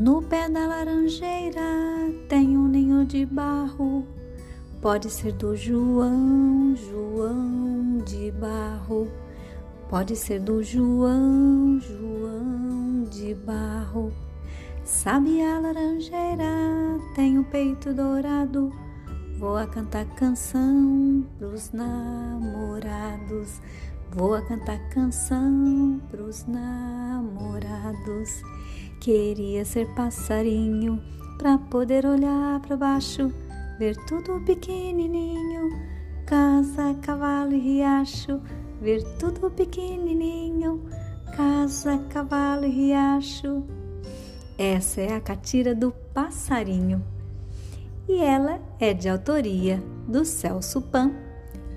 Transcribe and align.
No 0.00 0.22
pé 0.22 0.48
da 0.48 0.66
laranjeira 0.66 1.60
tem 2.26 2.56
um 2.56 2.66
ninho 2.66 3.04
de 3.04 3.26
barro. 3.26 4.06
Pode 4.80 5.10
ser 5.10 5.32
do 5.32 5.54
João, 5.54 6.74
João 6.74 7.98
de 7.98 8.30
barro. 8.30 9.08
Pode 9.90 10.16
ser 10.16 10.40
do 10.40 10.62
João, 10.62 11.78
João 11.80 13.04
de 13.10 13.34
barro. 13.34 14.10
Sabe 14.86 15.42
a 15.42 15.60
laranjeira 15.60 16.46
tem 17.14 17.36
o 17.36 17.42
um 17.42 17.44
peito 17.44 17.92
dourado. 17.92 18.72
Vou 19.36 19.58
a 19.58 19.66
cantar 19.66 20.06
canção 20.14 21.26
pros 21.36 21.72
namorados. 21.72 23.60
Vou 24.12 24.34
a 24.34 24.40
cantar 24.40 24.78
canção 24.88 26.00
pros 26.10 26.46
namorados. 26.46 28.40
Queria 29.00 29.64
ser 29.64 29.86
passarinho 29.94 31.00
pra 31.38 31.56
poder 31.56 32.04
olhar 32.04 32.60
para 32.60 32.76
baixo, 32.76 33.32
ver 33.78 33.96
tudo 34.04 34.44
pequenininho. 34.44 35.70
Casa, 36.26 36.94
cavalo 37.00 37.54
e 37.54 37.58
riacho, 37.58 38.42
ver 38.78 39.02
tudo 39.18 39.50
pequenininho. 39.50 40.84
Casa, 41.34 41.96
cavalo 42.10 42.66
e 42.66 42.68
riacho. 42.68 43.64
Essa 44.58 45.00
é 45.00 45.14
a 45.14 45.20
catira 45.20 45.74
do 45.74 45.92
passarinho. 46.12 47.02
E 48.06 48.18
ela 48.18 48.60
é 48.78 48.92
de 48.92 49.08
autoria 49.08 49.82
do 50.06 50.26
Celso 50.26 50.82
Pan 50.82 51.10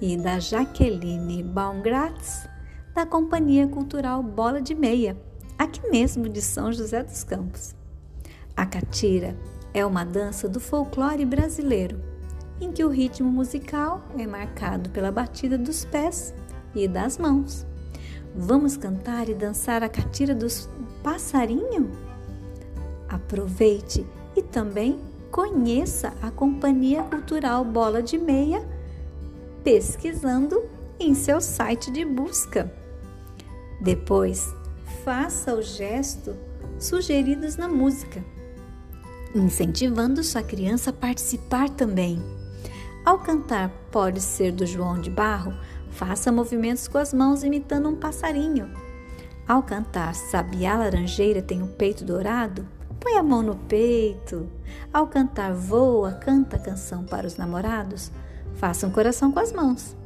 e 0.00 0.16
da 0.16 0.38
Jaqueline 0.38 1.42
Baumgratz, 1.42 2.48
da 2.94 3.04
Companhia 3.04 3.66
Cultural 3.66 4.22
Bola 4.22 4.62
de 4.62 4.72
Meia, 4.72 5.16
aqui 5.58 5.88
mesmo 5.90 6.28
de 6.28 6.40
São 6.40 6.72
José 6.72 7.02
dos 7.02 7.24
Campos. 7.24 7.74
A 8.56 8.64
catira 8.64 9.36
é 9.74 9.84
uma 9.84 10.04
dança 10.04 10.48
do 10.48 10.60
folclore 10.60 11.24
brasileiro, 11.24 12.00
em 12.60 12.72
que 12.72 12.84
o 12.84 12.88
ritmo 12.88 13.30
musical 13.30 14.02
é 14.16 14.26
marcado 14.26 14.90
pela 14.90 15.12
batida 15.12 15.58
dos 15.58 15.84
pés 15.84 16.34
e 16.74 16.86
das 16.86 17.18
mãos. 17.18 17.66
Vamos 18.34 18.76
cantar 18.76 19.28
e 19.28 19.34
dançar 19.34 19.82
a 19.82 19.88
catira 19.88 20.34
dos 20.34 20.68
passarinho? 21.02 21.90
Aproveite 23.08 24.06
e 24.36 24.42
também 24.42 24.98
conheça 25.30 26.12
a 26.22 26.30
Companhia 26.30 27.02
Cultural 27.02 27.64
Bola 27.64 28.02
de 28.02 28.16
Meia 28.16 28.66
pesquisando 29.64 30.62
em 30.98 31.14
seu 31.14 31.40
site 31.40 31.90
de 31.90 32.04
busca. 32.04 32.72
Depois, 33.80 34.52
faça 35.08 35.54
o 35.54 35.62
gesto 35.62 36.36
sugeridos 36.78 37.56
na 37.56 37.66
música, 37.66 38.22
incentivando 39.34 40.22
sua 40.22 40.42
criança 40.42 40.90
a 40.90 40.92
participar 40.92 41.70
também. 41.70 42.22
Ao 43.06 43.18
cantar 43.18 43.70
Pode 43.90 44.20
Ser 44.20 44.52
do 44.52 44.66
João 44.66 45.00
de 45.00 45.08
Barro, 45.08 45.54
faça 45.90 46.30
movimentos 46.30 46.86
com 46.88 46.98
as 46.98 47.14
mãos 47.14 47.42
imitando 47.42 47.88
um 47.88 47.96
passarinho. 47.96 48.70
Ao 49.48 49.62
cantar 49.62 50.14
Sabiá 50.14 50.76
Laranjeira 50.76 51.40
tem 51.40 51.62
o 51.62 51.64
um 51.64 51.68
peito 51.68 52.04
dourado, 52.04 52.68
põe 53.00 53.16
a 53.16 53.22
mão 53.22 53.42
no 53.42 53.56
peito. 53.56 54.46
Ao 54.92 55.06
cantar 55.06 55.54
Voa, 55.54 56.12
canta 56.12 56.56
a 56.56 56.60
canção 56.60 57.02
para 57.06 57.26
os 57.26 57.38
namorados, 57.38 58.12
Faça 58.56 58.86
um 58.86 58.90
coração 58.90 59.32
com 59.32 59.40
as 59.40 59.54
mãos. 59.54 59.96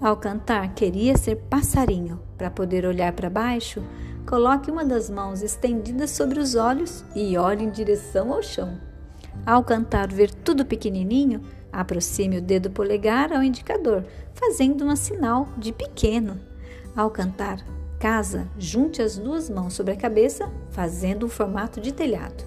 Ao 0.00 0.16
cantar 0.16 0.74
Queria 0.74 1.14
ser 1.18 1.36
passarinho, 1.36 2.22
para 2.38 2.50
poder 2.50 2.86
olhar 2.86 3.12
para 3.12 3.28
baixo, 3.28 3.82
coloque 4.26 4.70
uma 4.70 4.82
das 4.82 5.10
mãos 5.10 5.42
estendida 5.42 6.06
sobre 6.06 6.40
os 6.40 6.54
olhos 6.54 7.04
e 7.14 7.36
olhe 7.36 7.64
em 7.64 7.70
direção 7.70 8.32
ao 8.32 8.42
chão. 8.42 8.80
Ao 9.44 9.62
cantar 9.62 10.08
Ver 10.10 10.32
tudo 10.32 10.64
pequenininho, 10.64 11.42
aproxime 11.70 12.38
o 12.38 12.42
dedo 12.42 12.70
polegar 12.70 13.30
ao 13.30 13.42
indicador, 13.42 14.06
fazendo 14.32 14.86
um 14.86 14.96
sinal 14.96 15.46
de 15.58 15.70
pequeno. 15.70 16.40
Ao 16.96 17.10
cantar 17.10 17.58
Casa, 17.98 18.48
junte 18.58 19.02
as 19.02 19.18
duas 19.18 19.50
mãos 19.50 19.74
sobre 19.74 19.92
a 19.92 19.96
cabeça, 19.96 20.50
fazendo 20.70 21.26
um 21.26 21.28
formato 21.28 21.78
de 21.78 21.92
telhado. 21.92 22.42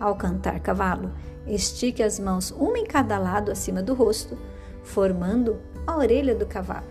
Ao 0.00 0.16
cantar 0.16 0.58
Cavalo, 0.58 1.12
estique 1.46 2.02
as 2.02 2.18
mãos 2.18 2.50
uma 2.50 2.76
em 2.76 2.84
cada 2.84 3.16
lado 3.18 3.52
acima 3.52 3.80
do 3.80 3.94
rosto, 3.94 4.36
formando 4.82 5.60
a 5.88 5.96
orelha 5.96 6.34
do 6.34 6.44
cavalo. 6.44 6.86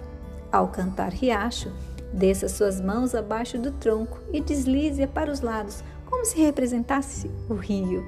Ao 0.51 0.69
cantar 0.69 1.11
riacho, 1.11 1.71
desça 2.11 2.49
suas 2.49 2.81
mãos 2.81 3.13
abaixo 3.13 3.59
do 3.59 3.71
tronco 3.71 4.19
e 4.33 4.41
deslize-a 4.41 5.07
para 5.07 5.31
os 5.31 5.39
lados, 5.39 5.83
como 6.07 6.25
se 6.25 6.41
representasse 6.41 7.29
o 7.47 7.53
rio. 7.53 8.03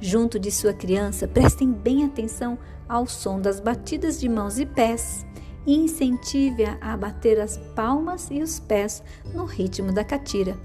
Junto 0.00 0.38
de 0.38 0.52
sua 0.52 0.72
criança, 0.72 1.26
prestem 1.26 1.72
bem 1.72 2.04
atenção 2.04 2.56
ao 2.88 3.08
som 3.08 3.40
das 3.40 3.58
batidas 3.58 4.20
de 4.20 4.28
mãos 4.28 4.60
e 4.60 4.64
pés 4.64 5.26
e 5.66 5.74
incentive-a 5.74 6.78
a 6.80 6.96
bater 6.96 7.40
as 7.40 7.58
palmas 7.74 8.28
e 8.30 8.40
os 8.40 8.60
pés 8.60 9.02
no 9.34 9.44
ritmo 9.44 9.90
da 9.90 10.04
catira. 10.04 10.56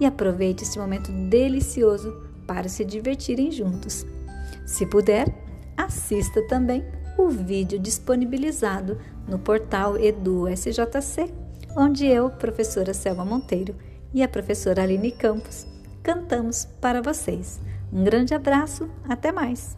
E 0.00 0.04
aproveite 0.04 0.64
esse 0.64 0.80
momento 0.80 1.12
delicioso 1.28 2.26
para 2.44 2.68
se 2.68 2.84
divertirem 2.84 3.52
juntos. 3.52 4.04
Se 4.66 4.84
puder, 4.84 5.32
assista 5.76 6.42
também 6.48 6.84
o 7.20 7.28
vídeo 7.28 7.78
disponibilizado 7.78 8.98
no 9.28 9.38
portal 9.38 9.96
EduSJC, 9.96 11.32
onde 11.76 12.06
eu, 12.06 12.30
professora 12.30 12.94
Selma 12.94 13.24
Monteiro 13.24 13.74
e 14.12 14.22
a 14.22 14.28
professora 14.28 14.82
Aline 14.82 15.12
Campos 15.12 15.66
cantamos 16.02 16.66
para 16.80 17.02
vocês. 17.02 17.60
Um 17.92 18.02
grande 18.02 18.34
abraço, 18.34 18.88
até 19.08 19.30
mais! 19.30 19.76